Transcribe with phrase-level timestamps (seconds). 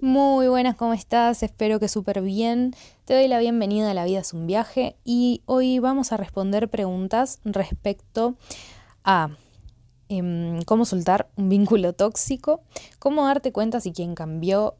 [0.00, 1.42] Muy buenas, ¿cómo estás?
[1.42, 2.72] Espero que súper bien.
[3.04, 6.68] Te doy la bienvenida a La vida es un viaje y hoy vamos a responder
[6.68, 8.36] preguntas respecto
[9.02, 9.30] a
[10.08, 12.62] em, cómo soltar un vínculo tóxico,
[13.00, 14.76] cómo darte cuenta si quien cambió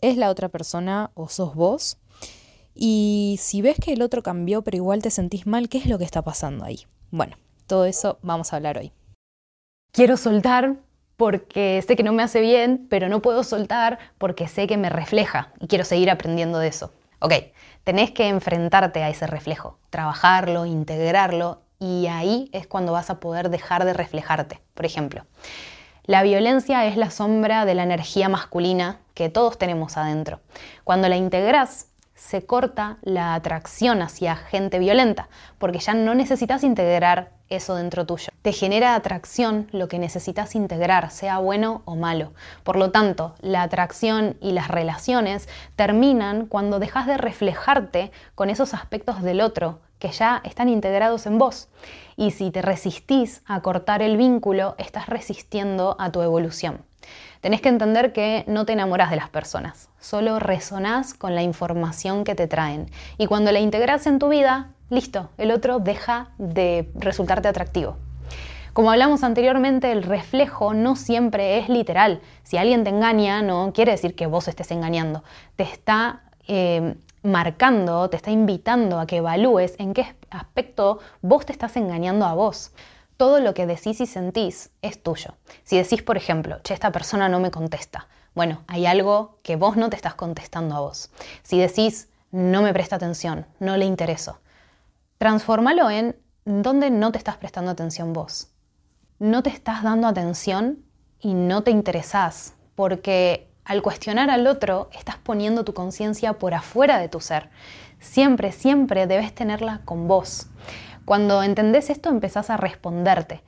[0.00, 1.98] es la otra persona o sos vos.
[2.74, 5.98] Y si ves que el otro cambió pero igual te sentís mal, ¿qué es lo
[5.98, 6.80] que está pasando ahí?
[7.12, 7.36] Bueno,
[7.68, 8.90] todo eso vamos a hablar hoy.
[9.92, 10.78] Quiero soltar
[11.22, 14.90] porque sé que no me hace bien, pero no puedo soltar porque sé que me
[14.90, 16.92] refleja y quiero seguir aprendiendo de eso.
[17.20, 17.32] Ok,
[17.84, 23.50] tenés que enfrentarte a ese reflejo, trabajarlo, integrarlo y ahí es cuando vas a poder
[23.50, 24.58] dejar de reflejarte.
[24.74, 25.24] Por ejemplo,
[26.06, 30.40] la violencia es la sombra de la energía masculina que todos tenemos adentro.
[30.82, 37.30] Cuando la integras, se corta la atracción hacia gente violenta, porque ya no necesitas integrar
[37.48, 38.31] eso dentro tuyo.
[38.42, 42.32] Te genera atracción lo que necesitas integrar, sea bueno o malo.
[42.64, 48.74] Por lo tanto, la atracción y las relaciones terminan cuando dejas de reflejarte con esos
[48.74, 51.68] aspectos del otro que ya están integrados en vos.
[52.16, 56.84] Y si te resistís a cortar el vínculo, estás resistiendo a tu evolución.
[57.42, 62.24] Tenés que entender que no te enamoras de las personas, solo resonás con la información
[62.24, 62.90] que te traen.
[63.18, 67.96] Y cuando la integras en tu vida, listo, el otro deja de resultarte atractivo.
[68.72, 72.22] Como hablamos anteriormente, el reflejo no siempre es literal.
[72.42, 75.24] Si alguien te engaña, no quiere decir que vos estés engañando.
[75.56, 81.52] Te está eh, marcando, te está invitando a que evalúes en qué aspecto vos te
[81.52, 82.72] estás engañando a vos
[83.18, 85.34] todo lo que decís y sentís es tuyo.
[85.64, 89.76] Si decís, por ejemplo, che, esta persona no me contesta, bueno, hay algo que vos
[89.76, 91.10] no te estás contestando a vos.
[91.42, 94.40] Si decís, no me presta atención, no le intereso,
[95.18, 98.51] transformalo en dónde no te estás prestando atención vos.
[99.22, 100.80] No te estás dando atención
[101.20, 106.98] y no te interesás, porque al cuestionar al otro estás poniendo tu conciencia por afuera
[106.98, 107.48] de tu ser.
[108.00, 110.48] Siempre, siempre debes tenerla con vos.
[111.04, 113.44] Cuando entendés esto empezás a responderte,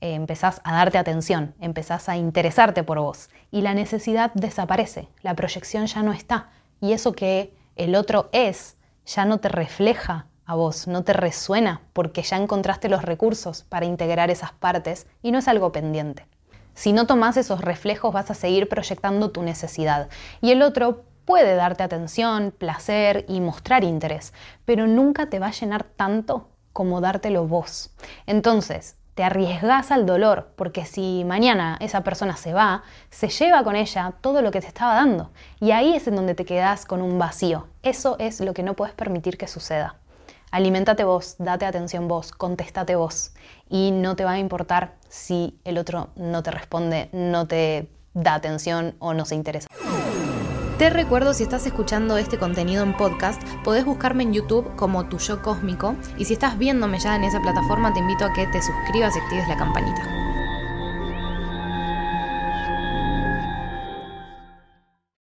[0.00, 5.36] eh, empezás a darte atención, empezás a interesarte por vos y la necesidad desaparece, la
[5.36, 6.50] proyección ya no está
[6.80, 11.80] y eso que el otro es ya no te refleja a vos, no te resuena
[11.92, 16.26] porque ya encontraste los recursos para integrar esas partes y no es algo pendiente.
[16.74, 20.08] Si no tomás esos reflejos vas a seguir proyectando tu necesidad
[20.40, 24.32] y el otro puede darte atención, placer y mostrar interés,
[24.64, 27.90] pero nunca te va a llenar tanto como dártelo vos.
[28.26, 33.76] Entonces, te arriesgas al dolor, porque si mañana esa persona se va, se lleva con
[33.76, 35.30] ella todo lo que te estaba dando.
[35.60, 37.68] Y ahí es en donde te quedas con un vacío.
[37.82, 39.96] Eso es lo que no puedes permitir que suceda.
[40.52, 43.32] Alimentate vos, date atención vos, contestate vos.
[43.70, 48.34] Y no te va a importar si el otro no te responde, no te da
[48.34, 49.66] atención o no se interesa.
[50.76, 55.16] Te recuerdo, si estás escuchando este contenido en podcast, podés buscarme en YouTube como Tu
[55.16, 58.60] Yo Cósmico y si estás viéndome ya en esa plataforma, te invito a que te
[58.60, 60.02] suscribas y actives la campanita.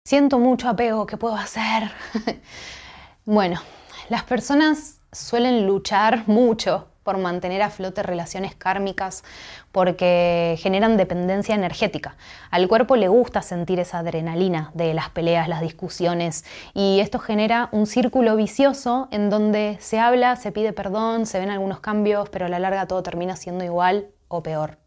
[0.04, 1.90] Siento mucho apego, ¿qué puedo hacer?
[3.24, 3.62] bueno,
[4.10, 9.22] las personas suelen luchar mucho por mantener a flote relaciones kármicas
[9.70, 12.16] porque generan dependencia energética.
[12.50, 16.44] Al cuerpo le gusta sentir esa adrenalina de las peleas, las discusiones
[16.74, 21.50] y esto genera un círculo vicioso en donde se habla, se pide perdón, se ven
[21.50, 24.78] algunos cambios, pero a la larga todo termina siendo igual o peor.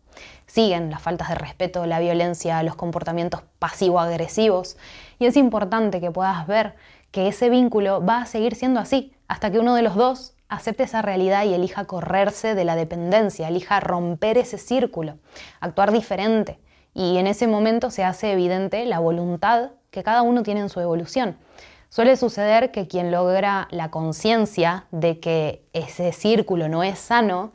[0.45, 4.75] Siguen las faltas de respeto, la violencia, los comportamientos pasivo-agresivos
[5.19, 6.75] y es importante que puedas ver
[7.11, 10.83] que ese vínculo va a seguir siendo así hasta que uno de los dos acepte
[10.83, 15.17] esa realidad y elija correrse de la dependencia, elija romper ese círculo,
[15.61, 16.59] actuar diferente.
[16.95, 20.79] Y en ese momento se hace evidente la voluntad que cada uno tiene en su
[20.79, 21.37] evolución.
[21.89, 27.51] Suele suceder que quien logra la conciencia de que ese círculo no es sano,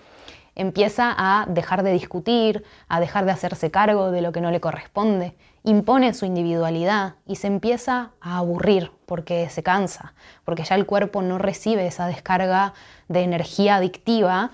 [0.55, 4.61] empieza a dejar de discutir, a dejar de hacerse cargo de lo que no le
[4.61, 10.15] corresponde, impone su individualidad y se empieza a aburrir porque se cansa,
[10.45, 12.75] porque ya el cuerpo no recibe esa descarga
[13.09, 14.51] de energía adictiva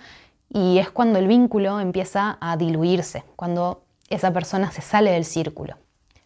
[0.49, 5.77] y es cuando el vínculo empieza a diluirse, cuando esa persona se sale del círculo.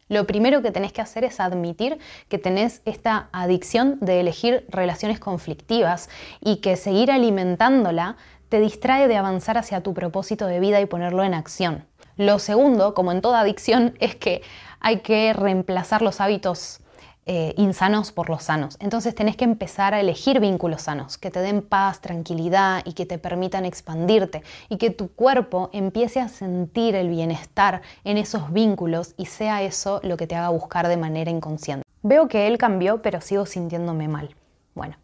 [0.09, 1.99] Lo primero que tenés que hacer es admitir
[2.29, 6.11] que tenés esta adicción de elegir relaciones conflictivas
[6.41, 8.17] y que seguir alimentándola
[8.51, 11.87] te distrae de avanzar hacia tu propósito de vida y ponerlo en acción.
[12.17, 14.43] Lo segundo, como en toda adicción, es que
[14.81, 16.81] hay que reemplazar los hábitos
[17.27, 18.77] eh, insanos por los sanos.
[18.81, 23.07] Entonces tenés que empezar a elegir vínculos sanos, que te den paz, tranquilidad y que
[23.07, 29.15] te permitan expandirte y que tu cuerpo empiece a sentir el bienestar en esos vínculos
[29.17, 31.83] y sea eso lo que te haga buscar de manera inconsciente.
[32.03, 34.37] Veo que él cambió, pero sigo sintiéndome mal.
[34.75, 34.97] Bueno,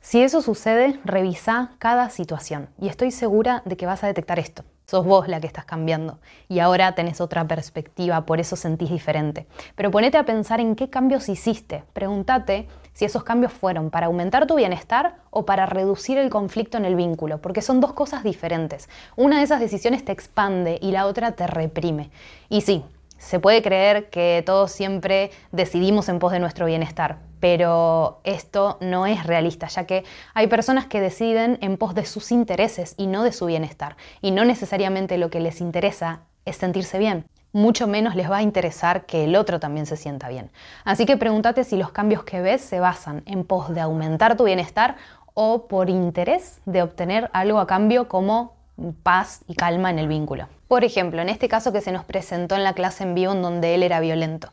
[0.00, 4.62] si eso sucede, revisa cada situación y estoy segura de que vas a detectar esto.
[4.90, 9.46] Sos vos la que estás cambiando y ahora tenés otra perspectiva, por eso sentís diferente.
[9.76, 11.84] Pero ponete a pensar en qué cambios hiciste.
[11.92, 16.84] Pregúntate si esos cambios fueron para aumentar tu bienestar o para reducir el conflicto en
[16.84, 18.88] el vínculo, porque son dos cosas diferentes.
[19.14, 22.10] Una de esas decisiones te expande y la otra te reprime.
[22.48, 22.82] Y sí,
[23.16, 29.06] se puede creer que todos siempre decidimos en pos de nuestro bienestar, pero esto no
[29.06, 30.04] es realista, ya que
[30.34, 34.30] hay personas que deciden en pos de sus intereses y no de su bienestar, y
[34.30, 37.24] no necesariamente lo que les interesa es sentirse bien.
[37.52, 40.50] Mucho menos les va a interesar que el otro también se sienta bien.
[40.84, 44.44] Así que pregúntate si los cambios que ves se basan en pos de aumentar tu
[44.44, 44.96] bienestar
[45.34, 48.54] o por interés de obtener algo a cambio como
[49.02, 50.48] paz y calma en el vínculo.
[50.68, 53.42] Por ejemplo, en este caso que se nos presentó en la clase en vivo en
[53.42, 54.52] donde él era violento,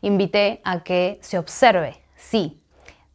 [0.00, 2.60] invité a que se observe Sí,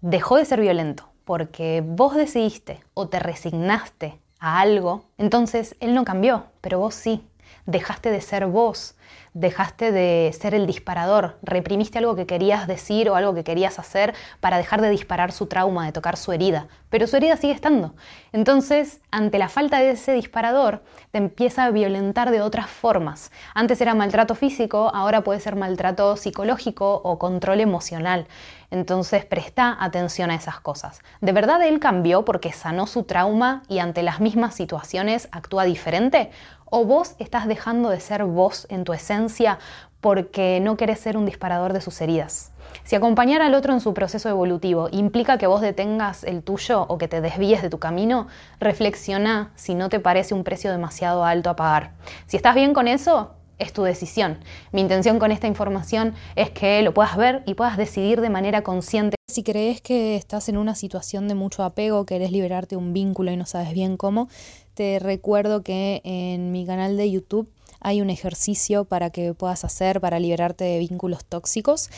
[0.02, 6.06] dejó de ser violento porque vos decidiste o te resignaste a algo, entonces él no
[6.06, 7.22] cambió, pero vos sí.
[7.66, 8.96] Dejaste de ser vos,
[9.34, 14.14] dejaste de ser el disparador, reprimiste algo que querías decir o algo que querías hacer
[14.40, 17.96] para dejar de disparar su trauma, de tocar su herida, pero su herida sigue estando.
[18.32, 23.32] Entonces, ante la falta de ese disparador, te empieza a violentar de otras formas.
[23.56, 28.28] Antes era maltrato físico, ahora puede ser maltrato psicológico o control emocional.
[28.72, 31.02] Entonces, presta atención a esas cosas.
[31.22, 36.32] ¿De verdad él cambió porque sanó su trauma y ante las mismas situaciones actúa diferente?
[36.76, 39.60] ¿O vos estás dejando de ser vos en tu esencia
[40.02, 42.52] porque no querés ser un disparador de sus heridas?
[42.84, 46.98] Si acompañar al otro en su proceso evolutivo implica que vos detengas el tuyo o
[46.98, 48.28] que te desvíes de tu camino,
[48.60, 51.92] reflexiona si no te parece un precio demasiado alto a pagar.
[52.26, 54.40] Si estás bien con eso, es tu decisión.
[54.72, 58.64] Mi intención con esta información es que lo puedas ver y puedas decidir de manera
[58.64, 59.16] consciente.
[59.28, 63.32] Si crees que estás en una situación de mucho apego, querés liberarte de un vínculo
[63.32, 64.28] y no sabes bien cómo,
[64.74, 67.50] te recuerdo que en mi canal de YouTube
[67.84, 71.90] hay un ejercicio para que puedas hacer para liberarte de vínculos tóxicos.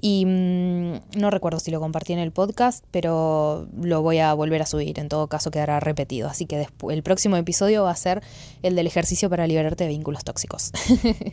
[0.00, 4.62] Y mm, no recuerdo si lo compartí en el podcast, pero lo voy a volver
[4.62, 8.22] a subir, en todo caso quedará repetido, así que el próximo episodio va a ser
[8.62, 10.72] el del ejercicio para liberarte de vínculos tóxicos.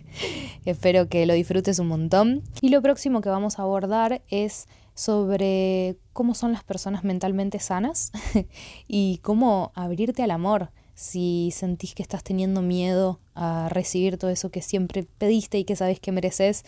[0.66, 2.44] Espero que lo disfrutes un montón.
[2.60, 8.12] Y lo próximo que vamos a abordar es sobre cómo son las personas mentalmente sanas
[8.88, 14.50] y cómo abrirte al amor si sentís que estás teniendo miedo a recibir todo eso
[14.50, 16.64] que siempre pediste y que sabes que mereces,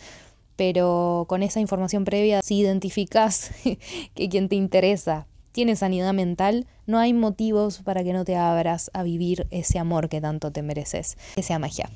[0.56, 3.50] pero con esa información previa, si identificas
[4.14, 8.90] que quien te interesa tiene sanidad mental, no hay motivos para que no te abras
[8.92, 11.16] a vivir ese amor que tanto te mereces.
[11.36, 11.88] Que sea magia.